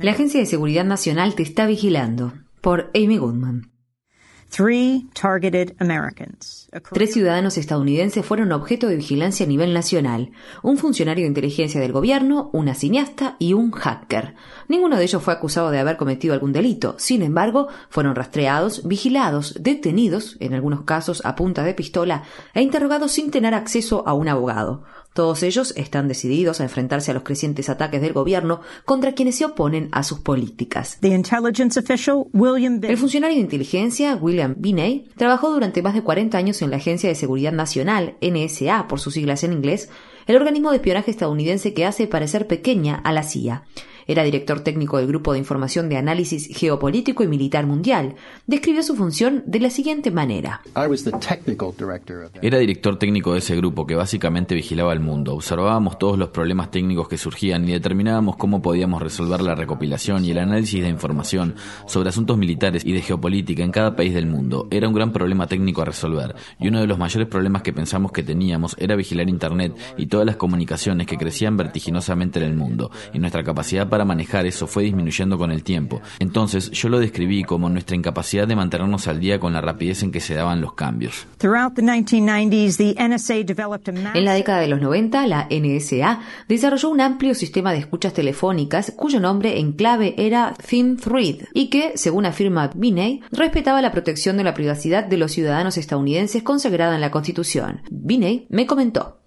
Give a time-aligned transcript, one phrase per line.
[0.00, 2.32] La Agencia de Seguridad Nacional te está vigilando.
[2.60, 3.70] Por Amy Goodman.
[4.50, 6.68] Three targeted Americans.
[6.92, 10.32] Tres ciudadanos estadounidenses fueron objeto de vigilancia a nivel nacional,
[10.64, 14.34] un funcionario de inteligencia del gobierno, una cineasta y un hacker.
[14.66, 19.54] Ninguno de ellos fue acusado de haber cometido algún delito, sin embargo, fueron rastreados, vigilados,
[19.60, 22.24] detenidos, en algunos casos a punta de pistola,
[22.54, 24.82] e interrogados sin tener acceso a un abogado.
[25.16, 29.46] Todos ellos están decididos a enfrentarse a los crecientes ataques del gobierno contra quienes se
[29.46, 30.98] oponen a sus políticas.
[31.00, 36.36] The intelligence official, William El funcionario de inteligencia, William Binney, trabajó durante más de 40
[36.36, 39.88] años en la Agencia de Seguridad Nacional, NSA por sus siglas en inglés,
[40.26, 43.62] el organismo de espionaje estadounidense que hace parecer pequeña a la CIA.
[44.08, 48.14] Era director técnico del Grupo de Información de Análisis Geopolítico y Militar Mundial.
[48.46, 50.60] Describió su función de la siguiente manera.
[52.40, 55.34] Era director técnico de ese grupo que básicamente vigilaba el mundo.
[55.34, 60.30] Observábamos todos los problemas técnicos que surgían y determinábamos cómo podíamos resolver la recopilación y
[60.30, 64.68] el análisis de información sobre asuntos militares y de geopolítica en cada país del mundo.
[64.70, 68.12] Era un gran problema técnico a resolver y uno de los mayores problemas que pensamos
[68.12, 72.90] que teníamos era vigilar Internet y todas las comunicaciones que crecían vertiginosamente en el mundo
[73.12, 76.00] y nuestra capacidad para manejar eso fue disminuyendo con el tiempo.
[76.18, 80.12] Entonces yo lo describí como nuestra incapacidad de mantenernos al día con la rapidez en
[80.12, 81.26] que se daban los cambios.
[84.14, 88.92] En la década de los 90, la NSA desarrolló un amplio sistema de escuchas telefónicas
[88.96, 94.44] cuyo nombre en clave era ThinThread y que, según afirma Binney, respetaba la protección de
[94.44, 97.82] la privacidad de los ciudadanos estadounidenses consagrada en la Constitución.
[97.90, 99.18] Binney me comentó.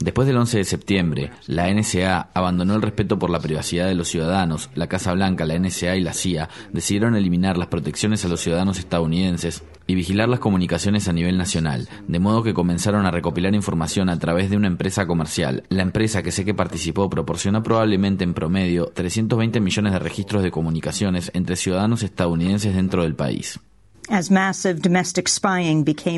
[0.00, 4.08] Después del 11 de septiembre, la NSA abandonó el respeto por la privacidad de los
[4.08, 4.68] ciudadanos.
[4.74, 8.78] La Casa Blanca, la NSA y la CIA decidieron eliminar las protecciones a los ciudadanos
[8.78, 14.10] estadounidenses y vigilar las comunicaciones a nivel nacional, de modo que comenzaron a recopilar información
[14.10, 15.64] a través de una empresa comercial.
[15.70, 20.50] La empresa que sé que participó proporcionó probablemente en promedio 320 millones de registros de
[20.50, 23.58] comunicaciones entre ciudadanos estadounidenses dentro del país.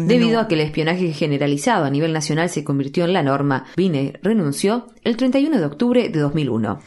[0.09, 4.12] Debido a que el espionaje generalizado a nivel nacional se convirtió en la norma, Binney
[4.22, 6.81] renunció el 31 de octubre de 2001.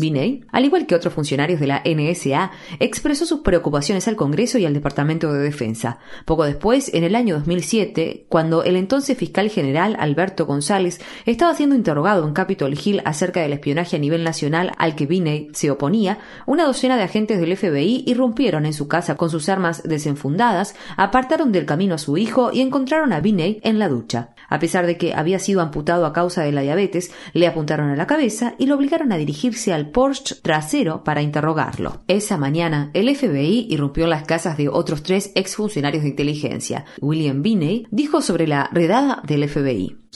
[0.00, 4.66] Binney, al igual que otros funcionarios de la NSA, expresó sus preocupaciones al Congreso y
[4.66, 5.98] al Departamento de Defensa.
[6.26, 11.74] Poco después, en el año 2007, cuando el entonces fiscal general Alberto González estaba siendo
[11.74, 16.18] interrogado en Capitol Hill acerca del espionaje a nivel nacional al que Binney se oponía,
[16.44, 21.52] una docena de agentes del FBI irrumpieron en su casa con sus armas desenfundadas, apartaron
[21.52, 24.34] del camino a su hijo y encontraron a Binney en la ducha.
[24.48, 27.96] A pesar de que había sido amputado a causa de la diabetes, le apuntaron a
[27.96, 32.00] la cabeza y lo obligaron a dirigirse al Porsche trasero para interrogarlo.
[32.08, 36.84] Esa mañana, el FBI irrumpió en las casas de otros tres exfuncionarios de inteligencia.
[37.00, 40.07] William Binney dijo sobre la redada del FBI.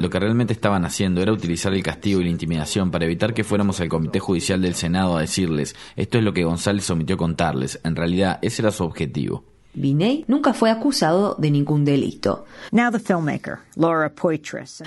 [0.00, 3.44] Lo que realmente estaban haciendo era utilizar el castigo y la intimidación para evitar que
[3.44, 7.80] fuéramos al Comité Judicial del Senado a decirles, esto es lo que González omitió contarles.
[7.84, 9.57] En realidad, ese era su objetivo.
[9.74, 12.46] Binney nunca fue acusado de ningún delito.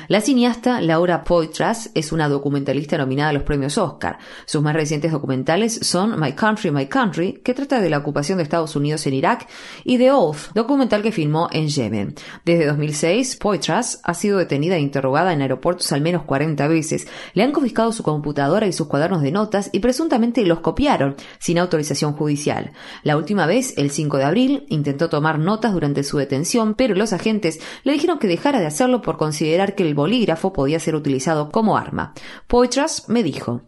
[0.08, 4.18] La cineasta Laura Poitras es una documentalista nominada a los premios Oscar.
[4.46, 8.44] Sus más recientes documentales son My Country, My Country, que trata de la ocupación de
[8.44, 9.48] Estados Unidos en Irak,
[9.84, 12.16] y The Oath, documental que filmó en Yemen.
[12.44, 17.08] Desde 2006, Poitras ha sido detenida e interrogada en aeropuertos al menos 40 veces.
[17.34, 21.60] Le han confiscado su computadora y sus cuadernos de notas y presuntamente los copiaron sin
[21.60, 22.74] autorización judicial.
[23.04, 27.14] La última vez, el 5 de abril, intentó tomar notas durante su detención, pero los
[27.14, 31.52] agentes le dijeron que dejara de hacerlo por considerar que el bolígrafo podía ser utilizado
[31.52, 32.14] como arma.
[32.48, 33.62] Poitras me dijo.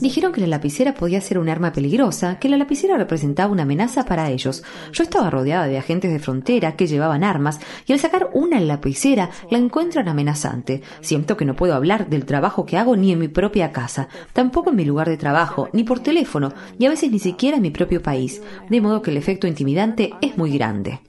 [0.00, 4.04] Dijeron que la lapicera podía ser un arma peligrosa, que la lapicera representaba una amenaza
[4.04, 4.62] para ellos.
[4.92, 9.30] Yo estaba rodeada de agentes de frontera que llevaban armas y al sacar una lapicera
[9.50, 10.82] la encuentran amenazante.
[11.00, 14.70] Siento que no puedo hablar del trabajo que hago ni en mi propia casa, tampoco
[14.70, 17.70] en mi lugar de trabajo, ni por teléfono, y a veces ni siquiera en mi
[17.70, 18.40] propio país.
[18.68, 21.00] De modo que el efecto intimidante es muy grande.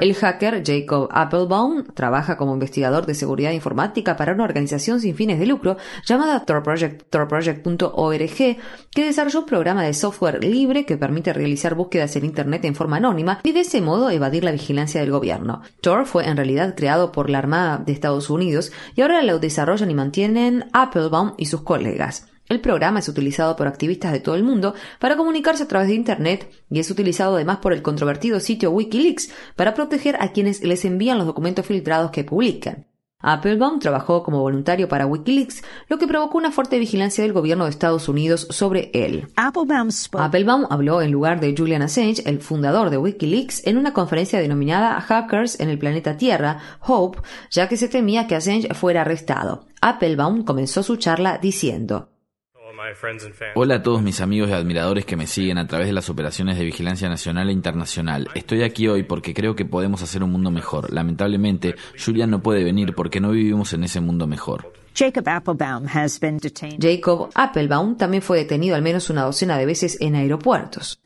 [0.00, 5.38] El hacker Jacob Applebaum trabaja como investigador de seguridad informática para una organización sin fines
[5.38, 5.76] de lucro
[6.06, 8.56] llamada Tor Project, torproject.org,
[8.90, 12.96] que desarrolló un programa de software libre que permite realizar búsquedas en Internet en forma
[12.96, 15.62] anónima y de ese modo evadir la vigilancia del gobierno.
[15.80, 19.90] Tor fue en realidad creado por la Armada de Estados Unidos y ahora lo desarrollan
[19.90, 22.26] y mantienen Applebaum y sus colegas.
[22.48, 25.94] El programa es utilizado por activistas de todo el mundo para comunicarse a través de
[25.94, 30.84] Internet y es utilizado además por el controvertido sitio Wikileaks para proteger a quienes les
[30.86, 32.86] envían los documentos filtrados que publican.
[33.20, 37.70] Applebaum trabajó como voluntario para Wikileaks, lo que provocó una fuerte vigilancia del gobierno de
[37.70, 39.26] Estados Unidos sobre él.
[39.34, 45.00] Applebaum habló en lugar de Julian Assange, el fundador de Wikileaks, en una conferencia denominada
[45.00, 47.18] Hackers en el planeta Tierra, Hope,
[47.50, 49.66] ya que se temía que Assange fuera arrestado.
[49.80, 52.10] Applebaum comenzó su charla diciendo
[53.54, 56.58] Hola a todos mis amigos y admiradores que me siguen a través de las operaciones
[56.58, 58.28] de vigilancia nacional e internacional.
[58.34, 60.92] Estoy aquí hoy porque creo que podemos hacer un mundo mejor.
[60.92, 64.72] Lamentablemente, Julian no puede venir porque no vivimos en ese mundo mejor.
[64.94, 65.86] Jacob Applebaum,
[66.80, 70.98] Jacob Applebaum también fue detenido al menos una docena de veces en aeropuertos.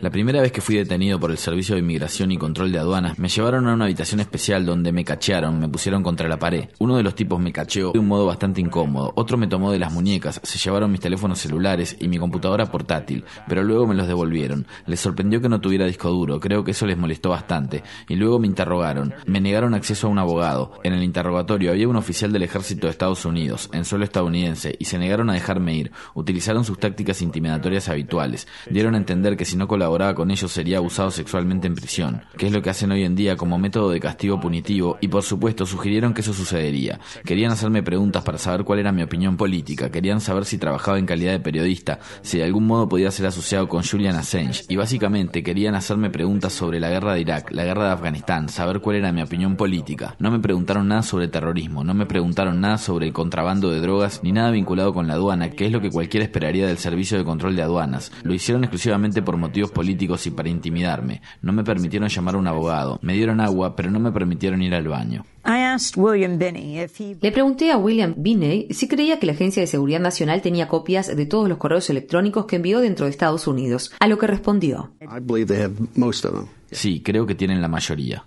[0.00, 3.18] La primera vez que fui detenido por el Servicio de Inmigración y Control de Aduanas,
[3.18, 6.68] me llevaron a una habitación especial donde me cachearon, me pusieron contra la pared.
[6.78, 9.78] Uno de los tipos me cacheó de un modo bastante incómodo, otro me tomó de
[9.78, 14.06] las muñecas, se llevaron mis teléfonos celulares y mi computadora portátil, pero luego me los
[14.06, 14.66] devolvieron.
[14.86, 18.38] Les sorprendió que no tuviera disco duro, creo que eso les molestó bastante, y luego
[18.38, 19.14] me interrogaron.
[19.26, 20.72] Me negaron acceso a un abogado.
[20.82, 24.84] En el interrogatorio había un oficial del ejército de Estados Unidos, en suelo estadounidense, y
[24.84, 25.92] se negaron a dejarme ir.
[26.14, 28.46] Utilizaron sus tácticas intimidatorias habituales.
[28.68, 32.46] Dieron a entender que si no colaboraba con ellos sería abusado sexualmente en prisión, que
[32.46, 35.66] es lo que hacen hoy en día como método de castigo punitivo, y por supuesto
[35.66, 37.00] sugirieron que eso sucedería.
[37.24, 41.06] Querían hacerme preguntas para saber cuál era mi opinión política, querían saber si trabajaba en
[41.06, 45.42] calidad de periodista, si de algún modo podía ser asociado con Julian Assange, y básicamente
[45.42, 49.12] querían hacerme preguntas sobre la guerra de Irak, la guerra de Afganistán, saber cuál era
[49.12, 50.16] mi opinión política.
[50.18, 54.20] No me preguntaron nada sobre terrorismo, no me preguntaron nada sobre el contrabando de drogas,
[54.22, 57.24] ni nada vinculado con la aduana, que es lo que cualquiera esperaría del Servicio de
[57.24, 58.12] Control de Aduanas.
[58.22, 61.20] Lo hicieron exclusivamente por motivos políticos y para intimidarme.
[61.40, 62.98] No me permitieron llamar a un abogado.
[63.02, 65.24] Me dieron agua, pero no me permitieron ir al baño.
[67.20, 71.14] Le pregunté a William Binney si creía que la Agencia de Seguridad Nacional tenía copias
[71.14, 74.92] de todos los correos electrónicos que envió dentro de Estados Unidos, a lo que respondió.
[76.70, 78.24] Sí, creo que tienen la mayoría.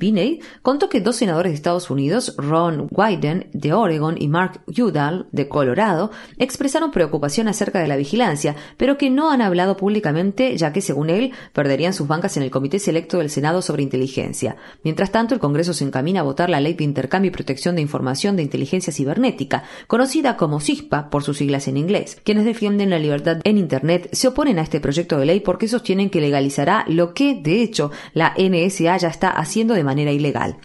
[0.00, 5.26] Binney contó que dos senadores de Estados Unidos, Ron Wyden de Oregon y Mark Udall
[5.30, 10.72] de Colorado, expresaron preocupación acerca de la vigilancia, pero que no han hablado públicamente ya
[10.72, 14.56] que, según él, perderían sus bancas en el Comité Selecto del Senado sobre Inteligencia.
[14.84, 17.82] Mientras tanto, el Congreso se encamina a votar la Ley de Intercambio y Protección de
[17.82, 22.16] Información de Inteligencia Cibernética, conocida como CISPA por sus siglas en inglés.
[22.24, 26.08] Quienes defienden la libertad en Internet se oponen a este proyecto de ley porque sostienen
[26.08, 27.90] que legalizará lo que, de hecho,
[28.36, 30.56] la NSA ya está haciendo de manera ilegal.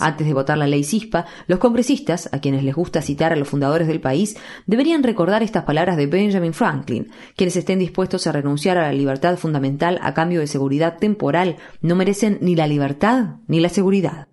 [0.00, 3.48] Antes de votar la ley CISPA, los congresistas, a quienes les gusta citar a los
[3.48, 4.36] fundadores del país,
[4.66, 7.10] deberían recordar estas palabras de Benjamin Franklin.
[7.36, 11.94] Quienes estén dispuestos a renunciar a la libertad fundamental a cambio de seguridad temporal no
[11.94, 14.26] merecen ni la libertad ni la seguridad.